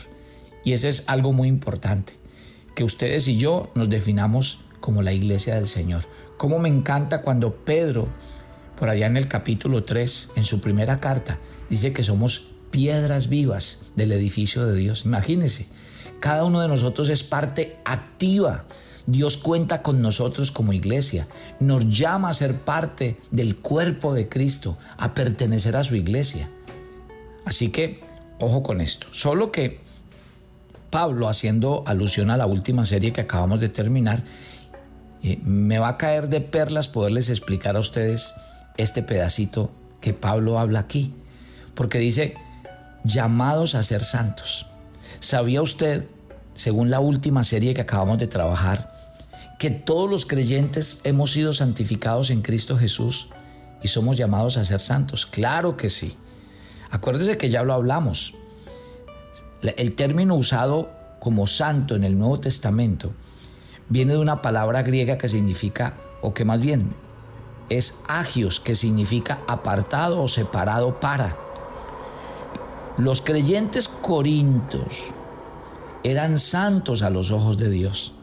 Y 0.64 0.74
ese 0.74 0.90
es 0.90 1.04
algo 1.08 1.32
muy 1.32 1.48
importante, 1.48 2.14
que 2.76 2.84
ustedes 2.84 3.28
y 3.28 3.38
yo 3.38 3.70
nos 3.76 3.90
definamos 3.90 4.62
como 4.80 5.02
la 5.02 5.14
iglesia 5.14 5.56
del 5.56 5.68
Señor. 5.68 6.04
Como 6.38 6.60
me 6.60 6.70
encanta 6.70 7.22
cuando 7.22 7.56
Pedro, 7.56 8.08
por 8.78 8.90
allá 8.90 9.06
en 9.06 9.18
el 9.18 9.28
capítulo 9.28 9.84
3, 9.84 10.32
en 10.36 10.44
su 10.44 10.60
primera 10.62 11.00
carta, 11.00 11.40
dice 11.70 11.94
que 11.94 12.04
somos 12.04 12.52
piedras 12.72 13.30
vivas 13.30 13.92
del 13.96 14.12
edificio 14.12 14.66
de 14.66 14.76
Dios. 14.76 15.06
Imagínense, 15.06 15.68
cada 16.20 16.44
uno 16.44 16.62
de 16.62 16.68
nosotros 16.68 17.10
es 17.10 17.24
parte 17.24 17.78
activa 17.86 18.66
Dios 19.08 19.38
cuenta 19.38 19.82
con 19.82 20.02
nosotros 20.02 20.52
como 20.52 20.74
iglesia, 20.74 21.28
nos 21.62 21.88
llama 21.88 22.30
a 22.30 22.34
ser 22.34 22.54
parte 22.54 23.16
del 23.32 23.56
cuerpo 23.56 24.14
de 24.14 24.28
Cristo, 24.28 24.78
a 24.98 25.14
pertenecer 25.14 25.78
a 25.78 25.86
su 25.86 25.96
iglesia. 25.96 26.50
Así 27.46 27.70
que, 27.72 28.02
ojo 28.40 28.64
con 28.64 28.82
esto. 28.82 29.08
Solo 29.12 29.50
que 29.50 29.80
Pablo, 30.90 31.30
haciendo 31.30 31.84
alusión 31.86 32.30
a 32.32 32.38
la 32.38 32.48
última 32.48 32.86
serie 32.86 33.14
que 33.14 33.22
acabamos 33.22 33.62
de 33.62 33.70
terminar, 33.70 34.24
eh, 35.24 35.40
me 35.42 35.80
va 35.80 35.88
a 35.88 35.98
caer 35.98 36.28
de 36.28 36.42
perlas 36.42 36.90
poderles 36.90 37.30
explicar 37.30 37.78
a 37.78 37.80
ustedes 37.80 38.34
este 38.76 39.04
pedacito 39.04 39.72
que 40.02 40.14
Pablo 40.14 40.60
habla 40.60 40.80
aquí. 40.80 41.14
Porque 41.76 41.98
dice, 41.98 42.36
llamados 43.04 43.76
a 43.76 43.84
ser 43.84 44.04
santos. 44.04 44.68
¿Sabía 45.20 45.62
usted, 45.62 46.06
según 46.54 46.90
la 46.90 47.00
última 47.00 47.44
serie 47.44 47.74
que 47.74 47.82
acabamos 47.82 48.18
de 48.18 48.28
trabajar, 48.28 48.92
que 49.60 49.72
todos 49.72 50.10
los 50.10 50.26
creyentes 50.26 51.02
hemos 51.04 51.32
sido 51.32 51.54
santificados 51.54 52.30
en 52.30 52.42
Cristo 52.42 52.78
Jesús 52.78 53.30
y 53.82 53.88
somos 53.88 54.18
llamados 54.18 54.58
a 54.58 54.66
ser 54.66 54.80
santos? 54.80 55.26
Claro 55.26 55.78
que 55.78 55.90
sí. 55.90 56.16
Acuérdese 56.92 57.38
que 57.38 57.50
ya 57.50 57.64
lo 57.64 57.74
hablamos. 57.74 58.36
El 59.62 59.96
término 59.96 60.36
usado 60.36 60.92
como 61.20 61.48
santo 61.48 61.96
en 61.96 62.04
el 62.04 62.18
Nuevo 62.18 62.40
Testamento 62.40 63.14
viene 63.90 64.14
de 64.14 64.20
una 64.20 64.42
palabra 64.42 64.84
griega 64.84 65.18
que 65.18 65.28
significa, 65.28 65.96
o 66.22 66.34
que 66.34 66.46
más 66.46 66.62
bien 66.62 66.90
es 67.70 68.02
agios, 68.08 68.60
que 68.60 68.76
significa 68.76 69.40
apartado 69.48 70.22
o 70.22 70.28
separado 70.28 71.00
para. 71.00 71.36
Los 72.98 73.22
creyentes 73.22 73.88
corintos 73.88 75.06
eran 76.04 76.40
santos 76.40 77.04
a 77.04 77.12
los 77.12 77.30
ojos 77.30 77.58
de 77.58 77.70
Dios. 77.70 78.14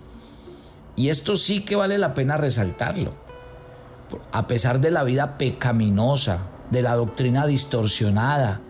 Y 0.97 1.11
esto 1.11 1.37
sí 1.37 1.61
que 1.61 1.77
vale 1.77 1.97
la 1.97 2.13
pena 2.15 2.37
resaltarlo. 2.37 3.15
A 4.33 4.49
pesar 4.49 4.81
de 4.81 4.91
la 4.91 5.05
vida 5.05 5.39
pecaminosa, 5.39 6.47
de 6.71 6.83
la 6.83 6.97
doctrina 6.97 7.47
distorsionada 7.47 8.61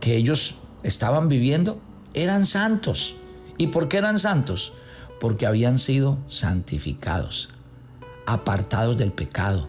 que 0.00 0.16
ellos 0.16 0.56
estaban 0.82 1.28
viviendo, 1.28 1.80
eran 2.12 2.44
santos. 2.44 3.14
¿Y 3.56 3.68
por 3.68 3.88
qué 3.88 3.98
eran 3.98 4.18
santos? 4.18 4.74
Porque 5.18 5.46
habían 5.46 5.78
sido 5.78 6.18
santificados, 6.26 7.48
apartados 8.26 8.98
del 8.98 9.12
pecado, 9.12 9.68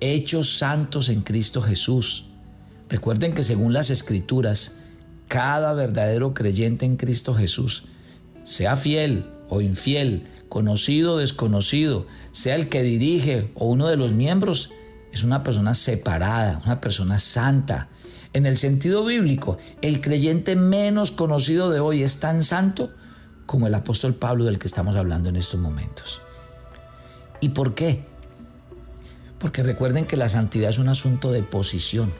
hechos 0.00 0.58
santos 0.58 1.08
en 1.08 1.22
Cristo 1.22 1.62
Jesús. 1.62 2.26
Recuerden 2.88 3.34
que 3.34 3.42
según 3.42 3.72
las 3.72 3.88
escrituras, 3.90 4.76
cada 5.30 5.74
verdadero 5.74 6.34
creyente 6.34 6.84
en 6.84 6.96
Cristo 6.96 7.34
Jesús, 7.34 7.84
sea 8.42 8.74
fiel 8.74 9.30
o 9.48 9.60
infiel, 9.60 10.24
conocido 10.48 11.14
o 11.14 11.18
desconocido, 11.18 12.08
sea 12.32 12.56
el 12.56 12.68
que 12.68 12.82
dirige 12.82 13.52
o 13.54 13.68
uno 13.68 13.86
de 13.86 13.96
los 13.96 14.12
miembros, 14.12 14.72
es 15.12 15.22
una 15.22 15.44
persona 15.44 15.76
separada, 15.76 16.60
una 16.66 16.80
persona 16.80 17.20
santa. 17.20 17.88
En 18.32 18.44
el 18.44 18.56
sentido 18.56 19.04
bíblico, 19.04 19.56
el 19.82 20.00
creyente 20.00 20.56
menos 20.56 21.12
conocido 21.12 21.70
de 21.70 21.78
hoy 21.78 22.02
es 22.02 22.18
tan 22.18 22.42
santo 22.42 22.90
como 23.46 23.68
el 23.68 23.74
apóstol 23.76 24.14
Pablo 24.14 24.46
del 24.46 24.58
que 24.58 24.66
estamos 24.66 24.96
hablando 24.96 25.28
en 25.28 25.36
estos 25.36 25.60
momentos. 25.60 26.22
¿Y 27.40 27.50
por 27.50 27.76
qué? 27.76 28.04
Porque 29.38 29.62
recuerden 29.62 30.06
que 30.06 30.16
la 30.16 30.28
santidad 30.28 30.70
es 30.70 30.78
un 30.78 30.88
asunto 30.88 31.30
de 31.30 31.44
posición. 31.44 32.10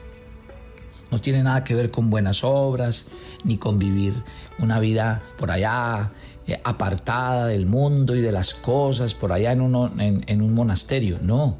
No 1.11 1.19
tiene 1.19 1.43
nada 1.43 1.63
que 1.65 1.75
ver 1.75 1.91
con 1.91 2.09
buenas 2.09 2.43
obras, 2.43 3.07
ni 3.43 3.57
con 3.57 3.77
vivir 3.77 4.13
una 4.59 4.79
vida 4.79 5.21
por 5.37 5.51
allá 5.51 6.11
eh, 6.47 6.59
apartada 6.63 7.47
del 7.47 7.65
mundo 7.65 8.15
y 8.15 8.21
de 8.21 8.31
las 8.31 8.53
cosas, 8.53 9.13
por 9.13 9.33
allá 9.33 9.51
en, 9.51 10.23
en 10.25 10.41
un 10.41 10.53
monasterio. 10.53 11.19
No, 11.21 11.57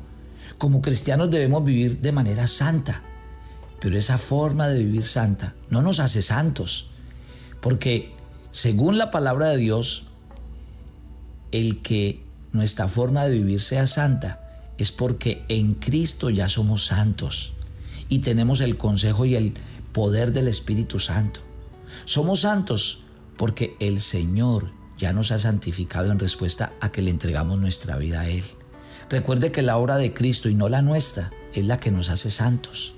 como 0.57 0.81
cristianos 0.81 1.29
debemos 1.29 1.65
vivir 1.65 1.99
de 1.99 2.13
manera 2.13 2.47
santa. 2.47 3.01
Pero 3.81 3.97
esa 3.97 4.17
forma 4.17 4.69
de 4.69 4.79
vivir 4.79 5.05
santa 5.05 5.55
no 5.69 5.81
nos 5.81 5.99
hace 5.99 6.21
santos. 6.21 6.91
Porque 7.59 8.13
según 8.51 8.97
la 8.97 9.11
palabra 9.11 9.49
de 9.49 9.57
Dios, 9.57 10.05
el 11.51 11.81
que 11.81 12.23
nuestra 12.53 12.87
forma 12.87 13.25
de 13.25 13.31
vivir 13.31 13.59
sea 13.59 13.85
santa 13.85 14.39
es 14.77 14.91
porque 14.93 15.43
en 15.49 15.73
Cristo 15.73 16.29
ya 16.29 16.47
somos 16.47 16.85
santos 16.85 17.53
y 18.11 18.19
tenemos 18.19 18.59
el 18.59 18.75
consejo 18.75 19.25
y 19.25 19.35
el 19.35 19.53
poder 19.93 20.33
del 20.33 20.49
Espíritu 20.49 20.99
Santo. 20.99 21.39
Somos 22.03 22.41
santos 22.41 23.03
porque 23.37 23.77
el 23.79 24.01
Señor 24.01 24.73
ya 24.97 25.13
nos 25.13 25.31
ha 25.31 25.39
santificado 25.39 26.11
en 26.11 26.19
respuesta 26.19 26.73
a 26.81 26.91
que 26.91 27.01
le 27.01 27.09
entregamos 27.09 27.57
nuestra 27.57 27.95
vida 27.95 28.19
a 28.19 28.27
Él. 28.27 28.43
Recuerde 29.09 29.53
que 29.53 29.61
la 29.61 29.77
obra 29.77 29.95
de 29.95 30.13
Cristo 30.13 30.49
y 30.49 30.55
no 30.55 30.67
la 30.67 30.81
nuestra 30.81 31.31
es 31.53 31.65
la 31.65 31.79
que 31.79 31.89
nos 31.89 32.09
hace 32.09 32.31
santos. 32.31 32.93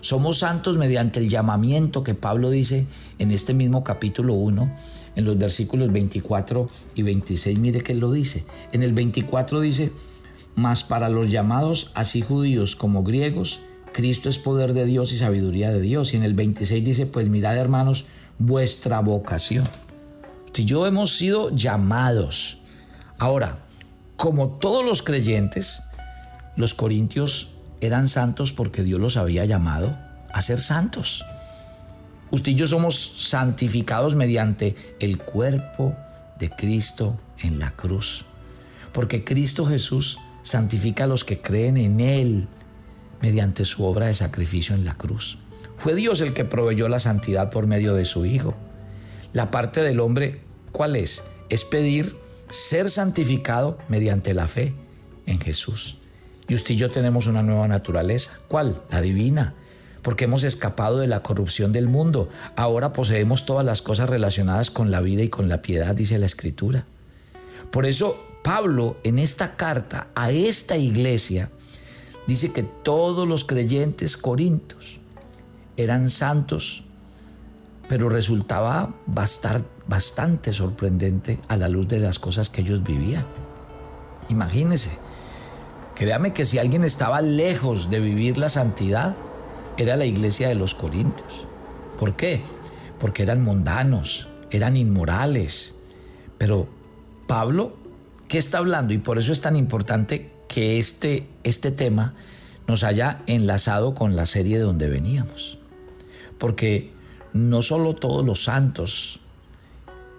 Somos 0.00 0.38
santos 0.38 0.78
mediante 0.78 1.18
el 1.18 1.28
llamamiento 1.28 2.04
que 2.04 2.14
Pablo 2.14 2.48
dice 2.48 2.86
en 3.18 3.32
este 3.32 3.54
mismo 3.54 3.82
capítulo 3.82 4.34
1, 4.34 4.72
en 5.16 5.24
los 5.24 5.38
versículos 5.38 5.90
24 5.90 6.70
y 6.94 7.02
26. 7.02 7.58
Mire 7.58 7.80
que 7.80 7.96
lo 7.96 8.12
dice. 8.12 8.44
En 8.70 8.84
el 8.84 8.92
24 8.92 9.60
dice, 9.60 9.90
mas 10.54 10.84
para 10.84 11.08
los 11.08 11.32
llamados, 11.32 11.90
así 11.94 12.20
judíos 12.22 12.76
como 12.76 13.02
griegos, 13.02 13.60
Cristo 13.92 14.28
es 14.28 14.38
poder 14.38 14.72
de 14.72 14.84
Dios 14.86 15.12
y 15.12 15.18
sabiduría 15.18 15.70
de 15.70 15.80
Dios. 15.80 16.14
Y 16.14 16.16
en 16.16 16.24
el 16.24 16.34
26 16.34 16.84
dice, 16.84 17.06
pues 17.06 17.28
mirad 17.28 17.56
hermanos, 17.56 18.06
vuestra 18.38 19.00
vocación. 19.00 19.64
Si 20.52 20.64
yo 20.64 20.86
hemos 20.86 21.16
sido 21.16 21.54
llamados. 21.54 22.58
Ahora, 23.18 23.58
como 24.16 24.50
todos 24.58 24.84
los 24.84 25.02
creyentes, 25.02 25.82
los 26.56 26.74
corintios 26.74 27.50
eran 27.80 28.08
santos 28.08 28.52
porque 28.52 28.82
Dios 28.82 29.00
los 29.00 29.16
había 29.16 29.44
llamado 29.44 29.96
a 30.32 30.42
ser 30.42 30.58
santos. 30.58 31.24
Usted 32.30 32.52
y 32.52 32.54
yo 32.54 32.66
somos 32.66 32.96
santificados 32.96 34.14
mediante 34.14 34.74
el 35.00 35.18
cuerpo 35.18 35.94
de 36.38 36.50
Cristo 36.50 37.18
en 37.42 37.58
la 37.58 37.72
cruz. 37.72 38.24
Porque 38.92 39.24
Cristo 39.24 39.66
Jesús 39.66 40.18
santifica 40.42 41.04
a 41.04 41.06
los 41.06 41.24
que 41.24 41.40
creen 41.40 41.76
en 41.76 42.00
Él 42.00 42.48
mediante 43.22 43.64
su 43.64 43.84
obra 43.84 44.06
de 44.06 44.14
sacrificio 44.14 44.74
en 44.74 44.84
la 44.84 44.94
cruz. 44.94 45.38
Fue 45.76 45.94
Dios 45.94 46.20
el 46.20 46.34
que 46.34 46.44
proveyó 46.44 46.88
la 46.88 47.00
santidad 47.00 47.50
por 47.50 47.66
medio 47.66 47.94
de 47.94 48.04
su 48.04 48.26
Hijo. 48.26 48.54
La 49.32 49.50
parte 49.50 49.82
del 49.82 50.00
hombre, 50.00 50.40
¿cuál 50.72 50.96
es? 50.96 51.24
Es 51.48 51.64
pedir 51.64 52.16
ser 52.50 52.90
santificado 52.90 53.78
mediante 53.88 54.34
la 54.34 54.46
fe 54.46 54.74
en 55.26 55.40
Jesús. 55.40 55.98
Y 56.48 56.54
usted 56.54 56.74
y 56.74 56.76
yo 56.76 56.90
tenemos 56.90 57.26
una 57.26 57.42
nueva 57.42 57.66
naturaleza. 57.68 58.32
¿Cuál? 58.48 58.82
La 58.90 59.00
divina. 59.00 59.54
Porque 60.02 60.24
hemos 60.24 60.42
escapado 60.42 60.98
de 60.98 61.06
la 61.06 61.22
corrupción 61.22 61.72
del 61.72 61.88
mundo. 61.88 62.28
Ahora 62.56 62.92
poseemos 62.92 63.46
todas 63.46 63.64
las 63.64 63.80
cosas 63.80 64.10
relacionadas 64.10 64.70
con 64.70 64.90
la 64.90 65.00
vida 65.00 65.22
y 65.22 65.28
con 65.28 65.48
la 65.48 65.62
piedad, 65.62 65.94
dice 65.94 66.18
la 66.18 66.26
Escritura. 66.26 66.84
Por 67.70 67.86
eso 67.86 68.22
Pablo 68.42 68.98
en 69.04 69.18
esta 69.18 69.56
carta 69.56 70.08
a 70.14 70.30
esta 70.30 70.76
iglesia 70.76 71.50
dice 72.26 72.52
que 72.52 72.62
todos 72.62 73.26
los 73.26 73.44
creyentes 73.44 74.16
corintos 74.16 75.00
eran 75.76 76.10
santos, 76.10 76.84
pero 77.88 78.08
resultaba 78.08 78.94
bastante 79.06 80.52
sorprendente 80.52 81.38
a 81.48 81.56
la 81.56 81.68
luz 81.68 81.88
de 81.88 81.98
las 81.98 82.18
cosas 82.18 82.50
que 82.50 82.62
ellos 82.62 82.82
vivían. 82.82 83.26
Imagínense, 84.28 84.90
créame 85.94 86.32
que 86.32 86.44
si 86.44 86.58
alguien 86.58 86.84
estaba 86.84 87.20
lejos 87.20 87.90
de 87.90 88.00
vivir 88.00 88.38
la 88.38 88.48
santidad, 88.48 89.16
era 89.76 89.96
la 89.96 90.06
iglesia 90.06 90.48
de 90.48 90.54
los 90.54 90.74
Corintios. 90.74 91.46
¿Por 91.98 92.16
qué? 92.16 92.42
Porque 92.98 93.22
eran 93.22 93.42
mundanos, 93.42 94.28
eran 94.50 94.76
inmorales. 94.76 95.74
Pero 96.38 96.68
Pablo, 97.26 97.76
¿qué 98.28 98.38
está 98.38 98.58
hablando? 98.58 98.94
Y 98.94 98.98
por 98.98 99.18
eso 99.18 99.32
es 99.32 99.40
tan 99.40 99.56
importante 99.56 100.30
que 100.52 100.78
este, 100.78 101.26
este 101.44 101.70
tema 101.70 102.12
nos 102.68 102.84
haya 102.84 103.22
enlazado 103.26 103.94
con 103.94 104.16
la 104.16 104.26
serie 104.26 104.58
de 104.58 104.64
donde 104.64 104.90
veníamos. 104.90 105.58
Porque 106.38 106.92
no 107.32 107.62
solo 107.62 107.94
todos 107.94 108.24
los 108.24 108.44
santos 108.44 109.20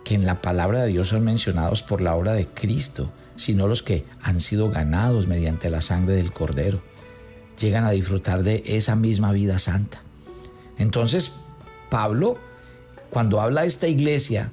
que 0.03 0.15
en 0.15 0.25
la 0.25 0.41
palabra 0.41 0.81
de 0.81 0.87
Dios 0.87 1.09
son 1.09 1.23
mencionados 1.23 1.83
por 1.83 2.01
la 2.01 2.15
obra 2.15 2.33
de 2.33 2.47
Cristo, 2.47 3.13
sino 3.35 3.67
los 3.67 3.83
que 3.83 4.05
han 4.23 4.39
sido 4.39 4.69
ganados 4.69 5.27
mediante 5.27 5.69
la 5.69 5.81
sangre 5.81 6.15
del 6.15 6.33
Cordero, 6.33 6.81
llegan 7.59 7.85
a 7.85 7.91
disfrutar 7.91 8.41
de 8.41 8.63
esa 8.65 8.95
misma 8.95 9.31
vida 9.33 9.59
santa. 9.59 10.01
Entonces, 10.79 11.33
Pablo, 11.91 12.39
cuando 13.11 13.39
habla 13.39 13.61
de 13.61 13.67
esta 13.67 13.87
iglesia, 13.87 14.51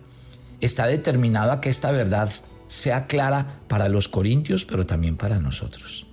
está 0.61 0.87
determinado 0.87 1.53
a 1.53 1.61
que 1.63 1.71
esta 1.71 1.91
verdad 1.91 2.31
sea 2.71 3.09
clara 3.09 3.63
para 3.67 3.89
los 3.89 4.07
corintios, 4.07 4.65
pero 4.65 4.87
también 4.87 5.17
para 5.17 5.41
nosotros, 5.41 6.07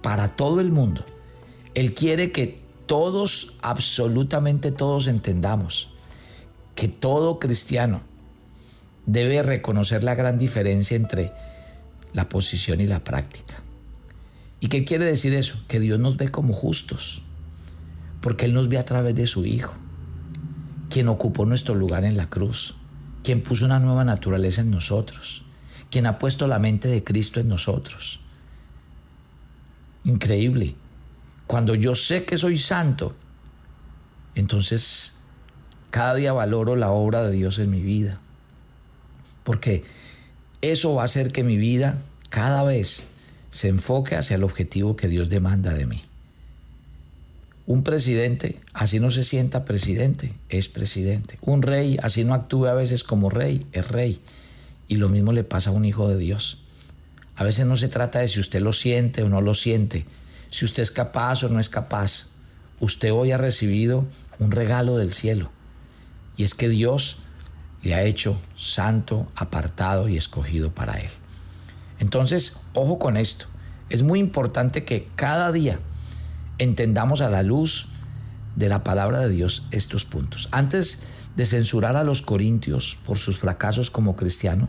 para 0.00 0.28
todo 0.28 0.58
el 0.58 0.72
mundo. 0.72 1.04
Él 1.74 1.92
quiere 1.92 2.32
que 2.32 2.62
todos, 2.86 3.58
absolutamente 3.60 4.72
todos 4.72 5.06
entendamos 5.06 5.90
que 6.74 6.88
todo 6.88 7.38
cristiano 7.38 8.00
debe 9.04 9.42
reconocer 9.42 10.02
la 10.02 10.14
gran 10.14 10.38
diferencia 10.38 10.96
entre 10.96 11.30
la 12.14 12.30
posición 12.30 12.80
y 12.80 12.86
la 12.86 13.04
práctica. 13.04 13.62
¿Y 14.60 14.68
qué 14.68 14.86
quiere 14.86 15.04
decir 15.04 15.34
eso? 15.34 15.58
Que 15.68 15.78
Dios 15.78 16.00
nos 16.00 16.16
ve 16.16 16.30
como 16.30 16.54
justos, 16.54 17.22
porque 18.22 18.46
Él 18.46 18.54
nos 18.54 18.70
ve 18.70 18.78
a 18.78 18.86
través 18.86 19.14
de 19.14 19.26
su 19.26 19.44
Hijo, 19.44 19.74
quien 20.88 21.08
ocupó 21.08 21.44
nuestro 21.44 21.74
lugar 21.74 22.04
en 22.04 22.16
la 22.16 22.30
cruz, 22.30 22.76
quien 23.22 23.42
puso 23.42 23.66
una 23.66 23.78
nueva 23.78 24.04
naturaleza 24.04 24.62
en 24.62 24.70
nosotros, 24.70 25.44
quien 25.90 26.06
ha 26.06 26.18
puesto 26.18 26.46
la 26.46 26.58
mente 26.58 26.88
de 26.88 27.04
Cristo 27.04 27.40
en 27.40 27.48
nosotros. 27.48 28.20
Increíble. 30.04 30.74
Cuando 31.46 31.74
yo 31.74 31.94
sé 31.94 32.24
que 32.24 32.38
soy 32.38 32.56
santo, 32.56 33.14
entonces 34.34 35.16
cada 35.90 36.14
día 36.14 36.32
valoro 36.32 36.76
la 36.76 36.90
obra 36.90 37.22
de 37.22 37.32
Dios 37.32 37.58
en 37.58 37.70
mi 37.70 37.80
vida, 37.80 38.20
porque 39.42 39.82
eso 40.62 40.94
va 40.94 41.02
a 41.02 41.06
hacer 41.06 41.32
que 41.32 41.42
mi 41.42 41.56
vida 41.56 41.98
cada 42.28 42.62
vez 42.62 43.04
se 43.50 43.68
enfoque 43.68 44.14
hacia 44.14 44.36
el 44.36 44.44
objetivo 44.44 44.94
que 44.96 45.08
Dios 45.08 45.28
demanda 45.28 45.74
de 45.74 45.86
mí. 45.86 46.00
Un 47.66 47.82
presidente, 47.82 48.58
así 48.72 49.00
no 49.00 49.10
se 49.10 49.24
sienta 49.24 49.64
presidente, 49.64 50.32
es 50.48 50.68
presidente. 50.68 51.38
Un 51.40 51.62
rey, 51.62 51.98
así 52.02 52.24
no 52.24 52.34
actúe 52.34 52.66
a 52.66 52.74
veces 52.74 53.04
como 53.04 53.30
rey, 53.30 53.66
es 53.72 53.88
rey. 53.88 54.20
Y 54.90 54.96
lo 54.96 55.08
mismo 55.08 55.30
le 55.30 55.44
pasa 55.44 55.70
a 55.70 55.72
un 55.72 55.84
hijo 55.84 56.08
de 56.08 56.18
Dios. 56.18 56.58
A 57.36 57.44
veces 57.44 57.64
no 57.64 57.76
se 57.76 57.86
trata 57.86 58.18
de 58.18 58.26
si 58.26 58.40
usted 58.40 58.60
lo 58.60 58.72
siente 58.72 59.22
o 59.22 59.28
no 59.28 59.40
lo 59.40 59.54
siente, 59.54 60.04
si 60.50 60.64
usted 60.64 60.82
es 60.82 60.90
capaz 60.90 61.44
o 61.44 61.48
no 61.48 61.60
es 61.60 61.68
capaz. 61.68 62.30
Usted 62.80 63.12
hoy 63.12 63.30
ha 63.30 63.38
recibido 63.38 64.04
un 64.40 64.50
regalo 64.50 64.96
del 64.96 65.12
cielo. 65.12 65.52
Y 66.36 66.42
es 66.42 66.56
que 66.56 66.68
Dios 66.68 67.18
le 67.84 67.94
ha 67.94 68.02
hecho 68.02 68.36
santo, 68.56 69.28
apartado 69.36 70.08
y 70.08 70.16
escogido 70.16 70.74
para 70.74 70.94
él. 70.94 71.10
Entonces, 72.00 72.54
ojo 72.74 72.98
con 72.98 73.16
esto. 73.16 73.46
Es 73.90 74.02
muy 74.02 74.18
importante 74.18 74.84
que 74.84 75.06
cada 75.14 75.52
día 75.52 75.78
entendamos 76.58 77.20
a 77.20 77.30
la 77.30 77.44
luz 77.44 77.90
de 78.56 78.68
la 78.68 78.82
palabra 78.82 79.20
de 79.20 79.28
Dios 79.28 79.68
estos 79.70 80.04
puntos. 80.04 80.48
Antes 80.50 81.19
de 81.36 81.46
censurar 81.46 81.96
a 81.96 82.04
los 82.04 82.22
corintios 82.22 82.98
por 83.04 83.18
sus 83.18 83.38
fracasos 83.38 83.90
como 83.90 84.16
cristiano, 84.16 84.68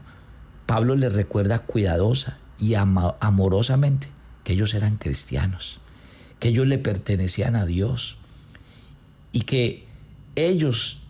Pablo 0.65 0.95
les 0.95 1.13
recuerda 1.13 1.59
cuidadosa 1.59 2.37
y 2.59 2.75
amorosamente 2.75 4.07
que 4.43 4.53
ellos 4.53 4.73
eran 4.73 4.97
cristianos, 4.97 5.79
que 6.39 6.49
ellos 6.49 6.67
le 6.67 6.77
pertenecían 6.77 7.55
a 7.55 7.65
Dios 7.65 8.17
y 9.31 9.41
que 9.41 9.85
ellos 10.35 11.01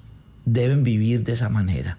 deben 0.45 0.83
vivir 0.83 1.23
de 1.23 1.33
esa 1.33 1.49
manera 1.49 1.97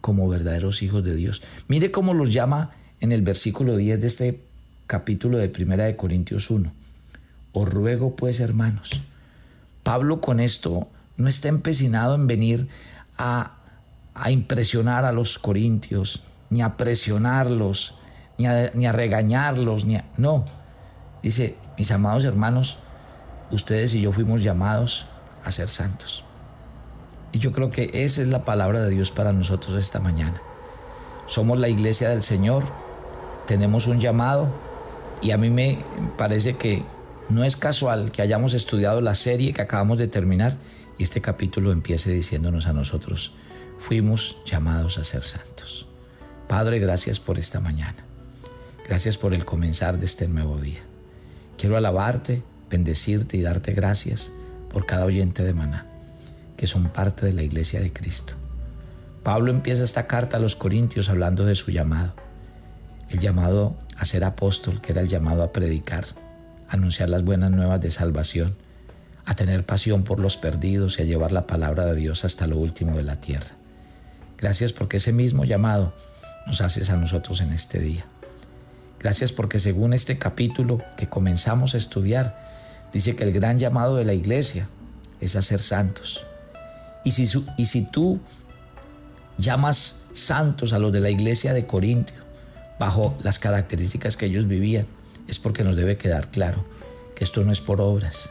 como 0.00 0.28
verdaderos 0.28 0.82
hijos 0.82 1.04
de 1.04 1.14
Dios. 1.14 1.42
Mire 1.68 1.90
cómo 1.90 2.14
los 2.14 2.32
llama 2.32 2.72
en 3.00 3.12
el 3.12 3.22
versículo 3.22 3.76
10 3.76 4.00
de 4.00 4.06
este 4.06 4.40
capítulo 4.86 5.38
de 5.38 5.48
Primera 5.48 5.84
de 5.84 5.96
Corintios 5.96 6.50
1. 6.50 6.72
Os 7.52 7.70
ruego 7.70 8.16
pues, 8.16 8.40
hermanos. 8.40 8.90
Pablo 9.82 10.20
con 10.20 10.40
esto 10.40 10.88
no 11.16 11.28
está 11.28 11.48
empecinado 11.48 12.14
en 12.14 12.26
venir 12.26 12.68
a, 13.16 13.56
a 14.14 14.30
impresionar 14.30 15.04
a 15.04 15.12
los 15.12 15.38
corintios, 15.38 16.22
ni 16.50 16.62
a 16.62 16.76
presionarlos, 16.76 17.94
ni 18.38 18.46
a, 18.46 18.70
ni 18.74 18.86
a 18.86 18.92
regañarlos, 18.92 19.84
ni 19.84 19.96
a, 19.96 20.04
no. 20.16 20.44
Dice, 21.22 21.56
mis 21.78 21.90
amados 21.90 22.24
hermanos, 22.24 22.78
ustedes 23.50 23.94
y 23.94 24.00
yo 24.00 24.12
fuimos 24.12 24.42
llamados 24.42 25.06
a 25.44 25.50
ser 25.50 25.68
santos. 25.68 26.24
Y 27.32 27.38
yo 27.38 27.52
creo 27.52 27.70
que 27.70 27.90
esa 27.92 28.22
es 28.22 28.28
la 28.28 28.44
palabra 28.44 28.80
de 28.82 28.90
Dios 28.90 29.10
para 29.10 29.32
nosotros 29.32 29.74
esta 29.74 30.00
mañana. 30.00 30.40
Somos 31.26 31.58
la 31.58 31.68
iglesia 31.68 32.10
del 32.10 32.22
Señor, 32.22 32.64
tenemos 33.46 33.86
un 33.86 34.00
llamado 34.00 34.48
y 35.22 35.30
a 35.30 35.38
mí 35.38 35.50
me 35.50 35.84
parece 36.16 36.56
que 36.56 36.84
no 37.28 37.44
es 37.44 37.56
casual 37.56 38.12
que 38.12 38.22
hayamos 38.22 38.54
estudiado 38.54 39.00
la 39.00 39.14
serie 39.14 39.52
que 39.52 39.62
acabamos 39.62 39.98
de 39.98 40.08
terminar 40.08 40.56
y 40.98 41.02
este 41.02 41.20
capítulo 41.20 41.72
empiece 41.72 42.10
diciéndonos 42.10 42.66
a 42.66 42.72
nosotros, 42.72 43.32
fuimos 43.78 44.36
llamados 44.44 44.98
a 44.98 45.04
ser 45.04 45.22
santos. 45.22 45.86
Padre, 46.48 46.78
gracias 46.78 47.20
por 47.20 47.38
esta 47.38 47.60
mañana. 47.60 48.04
Gracias 48.86 49.16
por 49.16 49.34
el 49.34 49.44
comenzar 49.44 49.98
de 49.98 50.04
este 50.04 50.28
nuevo 50.28 50.58
día. 50.58 50.80
Quiero 51.56 51.76
alabarte, 51.76 52.42
bendecirte 52.68 53.36
y 53.36 53.42
darte 53.42 53.72
gracias 53.72 54.32
por 54.68 54.86
cada 54.86 55.04
oyente 55.04 55.42
de 55.42 55.54
Maná, 55.54 55.86
que 56.56 56.66
son 56.66 56.88
parte 56.88 57.24
de 57.26 57.32
la 57.32 57.42
iglesia 57.42 57.80
de 57.80 57.92
Cristo. 57.92 58.34
Pablo 59.22 59.50
empieza 59.50 59.84
esta 59.84 60.06
carta 60.06 60.36
a 60.36 60.40
los 60.40 60.54
Corintios 60.56 61.08
hablando 61.08 61.44
de 61.44 61.54
su 61.54 61.70
llamado 61.70 62.14
el 63.14 63.20
llamado 63.20 63.76
a 63.96 64.04
ser 64.04 64.24
apóstol, 64.24 64.80
que 64.80 64.92
era 64.92 65.00
el 65.00 65.08
llamado 65.08 65.42
a 65.42 65.52
predicar, 65.52 66.04
anunciar 66.68 67.10
las 67.10 67.22
buenas 67.22 67.50
nuevas 67.50 67.80
de 67.80 67.90
salvación, 67.90 68.56
a 69.26 69.34
tener 69.34 69.64
pasión 69.64 70.04
por 70.04 70.20
los 70.20 70.36
perdidos 70.36 70.98
y 70.98 71.02
a 71.02 71.04
llevar 71.04 71.32
la 71.32 71.46
palabra 71.46 71.86
de 71.86 71.94
Dios 71.94 72.24
hasta 72.24 72.46
lo 72.46 72.58
último 72.58 72.96
de 72.96 73.02
la 73.02 73.20
tierra. 73.20 73.56
Gracias 74.38 74.72
porque 74.72 74.98
ese 74.98 75.12
mismo 75.12 75.44
llamado 75.44 75.94
nos 76.46 76.60
haces 76.60 76.90
a 76.90 76.96
nosotros 76.96 77.40
en 77.40 77.52
este 77.52 77.78
día. 77.78 78.04
Gracias 79.00 79.32
porque 79.32 79.58
según 79.58 79.92
este 79.92 80.18
capítulo 80.18 80.82
que 80.96 81.08
comenzamos 81.08 81.74
a 81.74 81.78
estudiar, 81.78 82.38
dice 82.92 83.16
que 83.16 83.24
el 83.24 83.32
gran 83.32 83.58
llamado 83.58 83.96
de 83.96 84.04
la 84.04 84.14
iglesia 84.14 84.68
es 85.20 85.36
a 85.36 85.42
ser 85.42 85.60
santos. 85.60 86.26
Y 87.04 87.12
si, 87.12 87.28
y 87.56 87.66
si 87.66 87.84
tú 87.84 88.20
llamas 89.38 90.00
santos 90.12 90.72
a 90.72 90.78
los 90.78 90.92
de 90.92 91.00
la 91.00 91.10
iglesia 91.10 91.52
de 91.52 91.66
Corintio, 91.66 92.16
bajo 92.78 93.14
las 93.22 93.38
características 93.38 94.16
que 94.16 94.26
ellos 94.26 94.46
vivían, 94.46 94.86
es 95.28 95.38
porque 95.38 95.64
nos 95.64 95.76
debe 95.76 95.96
quedar 95.96 96.30
claro 96.30 96.64
que 97.14 97.24
esto 97.24 97.42
no 97.44 97.52
es 97.52 97.60
por 97.60 97.80
obras, 97.80 98.30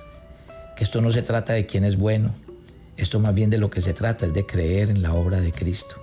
esto 0.84 1.00
no 1.00 1.12
se 1.12 1.22
trata 1.22 1.54
de 1.54 1.66
quién 1.66 1.86
es 1.86 1.96
bueno, 1.96 2.32
esto 2.98 3.18
más 3.18 3.34
bien 3.34 3.50
de 3.50 3.58
lo 3.58 3.70
que 3.70 3.80
se 3.80 3.94
trata 3.94 4.26
es 4.26 4.34
de 4.34 4.46
creer 4.46 4.90
en 4.90 5.02
la 5.02 5.14
obra 5.14 5.40
de 5.40 5.54
Cristo. 5.54 5.96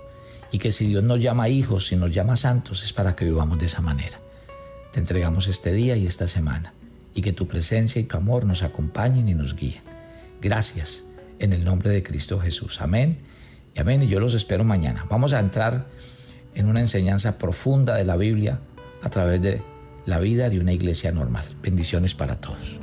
Y 0.51 0.57
que 0.57 0.71
si 0.71 0.87
Dios 0.87 1.03
nos 1.03 1.21
llama 1.21 1.49
hijos, 1.49 1.85
si 1.85 1.95
nos 1.95 2.09
llama 2.09 2.35
santos, 2.35 2.83
es 2.83 2.91
para 2.91 3.15
que 3.15 3.23
vivamos 3.23 3.59
de 3.59 3.67
esa 3.67 3.81
manera. 3.81 4.19
Te 4.91 4.99
entregamos 4.99 5.47
este 5.47 5.71
día 5.71 5.95
y 5.97 6.07
esta 6.07 6.27
semana, 6.27 6.73
y 7.13 7.21
que 7.21 7.31
tu 7.31 7.47
presencia 7.47 8.01
y 8.01 8.05
tu 8.05 8.17
amor 8.17 8.43
nos 8.45 8.63
acompañen 8.63 9.29
y 9.29 9.35
nos 9.35 9.55
guíen. 9.55 9.83
Gracias, 10.41 11.05
en 11.37 11.53
el 11.53 11.63
nombre 11.63 11.91
de 11.91 12.01
Cristo 12.01 12.39
Jesús. 12.39 12.81
Amén 12.81 13.19
y 13.75 13.79
amén. 13.79 14.01
Y 14.01 14.07
yo 14.07 14.19
los 14.19 14.33
espero 14.33 14.63
mañana. 14.63 15.05
Vamos 15.11 15.33
a 15.33 15.39
entrar 15.39 15.87
en 16.55 16.67
una 16.67 16.79
enseñanza 16.79 17.37
profunda 17.37 17.95
de 17.95 18.03
la 18.03 18.17
Biblia 18.17 18.59
a 19.03 19.11
través 19.11 19.43
de 19.43 19.61
la 20.07 20.17
vida 20.17 20.49
de 20.49 20.59
una 20.59 20.73
iglesia 20.73 21.11
normal. 21.11 21.45
Bendiciones 21.61 22.15
para 22.15 22.41
todos. 22.41 22.79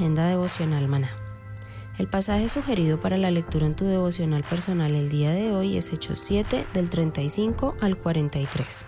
Agenda 0.00 0.28
devocional, 0.28 0.88
maná. 0.88 1.10
El 1.98 2.08
pasaje 2.08 2.48
sugerido 2.48 2.98
para 3.00 3.18
la 3.18 3.30
lectura 3.30 3.66
en 3.66 3.74
tu 3.74 3.84
devocional 3.84 4.42
personal 4.44 4.94
el 4.94 5.10
día 5.10 5.30
de 5.30 5.52
hoy 5.52 5.76
es 5.76 5.92
Hechos 5.92 6.20
7 6.20 6.66
del 6.72 6.88
35 6.88 7.74
al 7.82 7.98
43. 7.98 8.86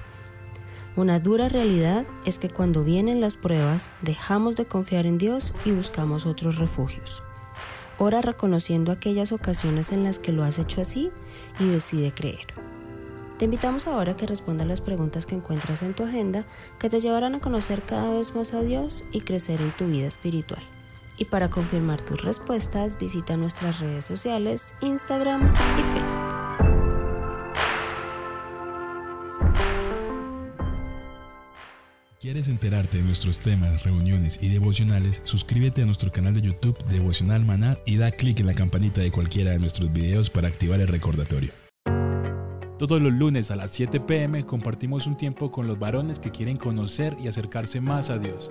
Una 0.96 1.20
dura 1.20 1.50
realidad 1.50 2.06
es 2.24 2.38
que 2.38 2.48
cuando 2.48 2.82
vienen 2.82 3.20
las 3.20 3.36
pruebas 3.36 3.90
dejamos 4.00 4.56
de 4.56 4.64
confiar 4.64 5.04
en 5.04 5.18
Dios 5.18 5.52
y 5.66 5.72
buscamos 5.72 6.24
otros 6.24 6.56
refugios. 6.56 7.22
Ora 7.98 8.22
reconociendo 8.22 8.90
aquellas 8.90 9.32
ocasiones 9.32 9.92
en 9.92 10.04
las 10.04 10.18
que 10.18 10.32
lo 10.32 10.44
has 10.44 10.58
hecho 10.58 10.80
así 10.80 11.10
y 11.60 11.66
decide 11.66 12.12
creer. 12.12 12.46
Te 13.36 13.44
invitamos 13.44 13.86
ahora 13.86 14.12
a 14.12 14.16
que 14.16 14.26
respondas 14.26 14.66
las 14.66 14.80
preguntas 14.80 15.26
que 15.26 15.34
encuentras 15.34 15.82
en 15.82 15.92
tu 15.92 16.04
agenda 16.04 16.46
que 16.78 16.88
te 16.88 17.00
llevarán 17.00 17.34
a 17.34 17.40
conocer 17.40 17.82
cada 17.82 18.08
vez 18.14 18.34
más 18.34 18.54
a 18.54 18.62
Dios 18.62 19.04
y 19.12 19.20
crecer 19.20 19.60
en 19.60 19.72
tu 19.72 19.84
vida 19.88 20.06
espiritual. 20.06 20.62
Y 21.22 21.24
para 21.24 21.48
confirmar 21.48 22.00
tus 22.04 22.20
respuestas, 22.24 22.98
visita 22.98 23.36
nuestras 23.36 23.78
redes 23.78 24.04
sociales, 24.04 24.74
Instagram 24.80 25.54
y 25.78 25.82
Facebook. 25.94 26.20
¿Quieres 32.20 32.48
enterarte 32.48 32.96
de 32.96 33.04
nuestros 33.04 33.38
temas, 33.38 33.84
reuniones 33.84 34.40
y 34.42 34.48
devocionales? 34.48 35.20
Suscríbete 35.22 35.82
a 35.82 35.86
nuestro 35.86 36.10
canal 36.10 36.34
de 36.34 36.42
YouTube 36.42 36.76
Devocional 36.86 37.44
Maná 37.44 37.78
y 37.86 37.98
da 37.98 38.10
clic 38.10 38.40
en 38.40 38.48
la 38.48 38.54
campanita 38.54 39.00
de 39.00 39.12
cualquiera 39.12 39.52
de 39.52 39.60
nuestros 39.60 39.92
videos 39.92 40.28
para 40.28 40.48
activar 40.48 40.80
el 40.80 40.88
recordatorio. 40.88 41.52
Todos 42.80 43.00
los 43.00 43.12
lunes 43.12 43.52
a 43.52 43.54
las 43.54 43.70
7 43.70 44.00
pm 44.00 44.44
compartimos 44.44 45.06
un 45.06 45.16
tiempo 45.16 45.52
con 45.52 45.68
los 45.68 45.78
varones 45.78 46.18
que 46.18 46.32
quieren 46.32 46.56
conocer 46.56 47.16
y 47.22 47.28
acercarse 47.28 47.80
más 47.80 48.10
a 48.10 48.18
Dios. 48.18 48.50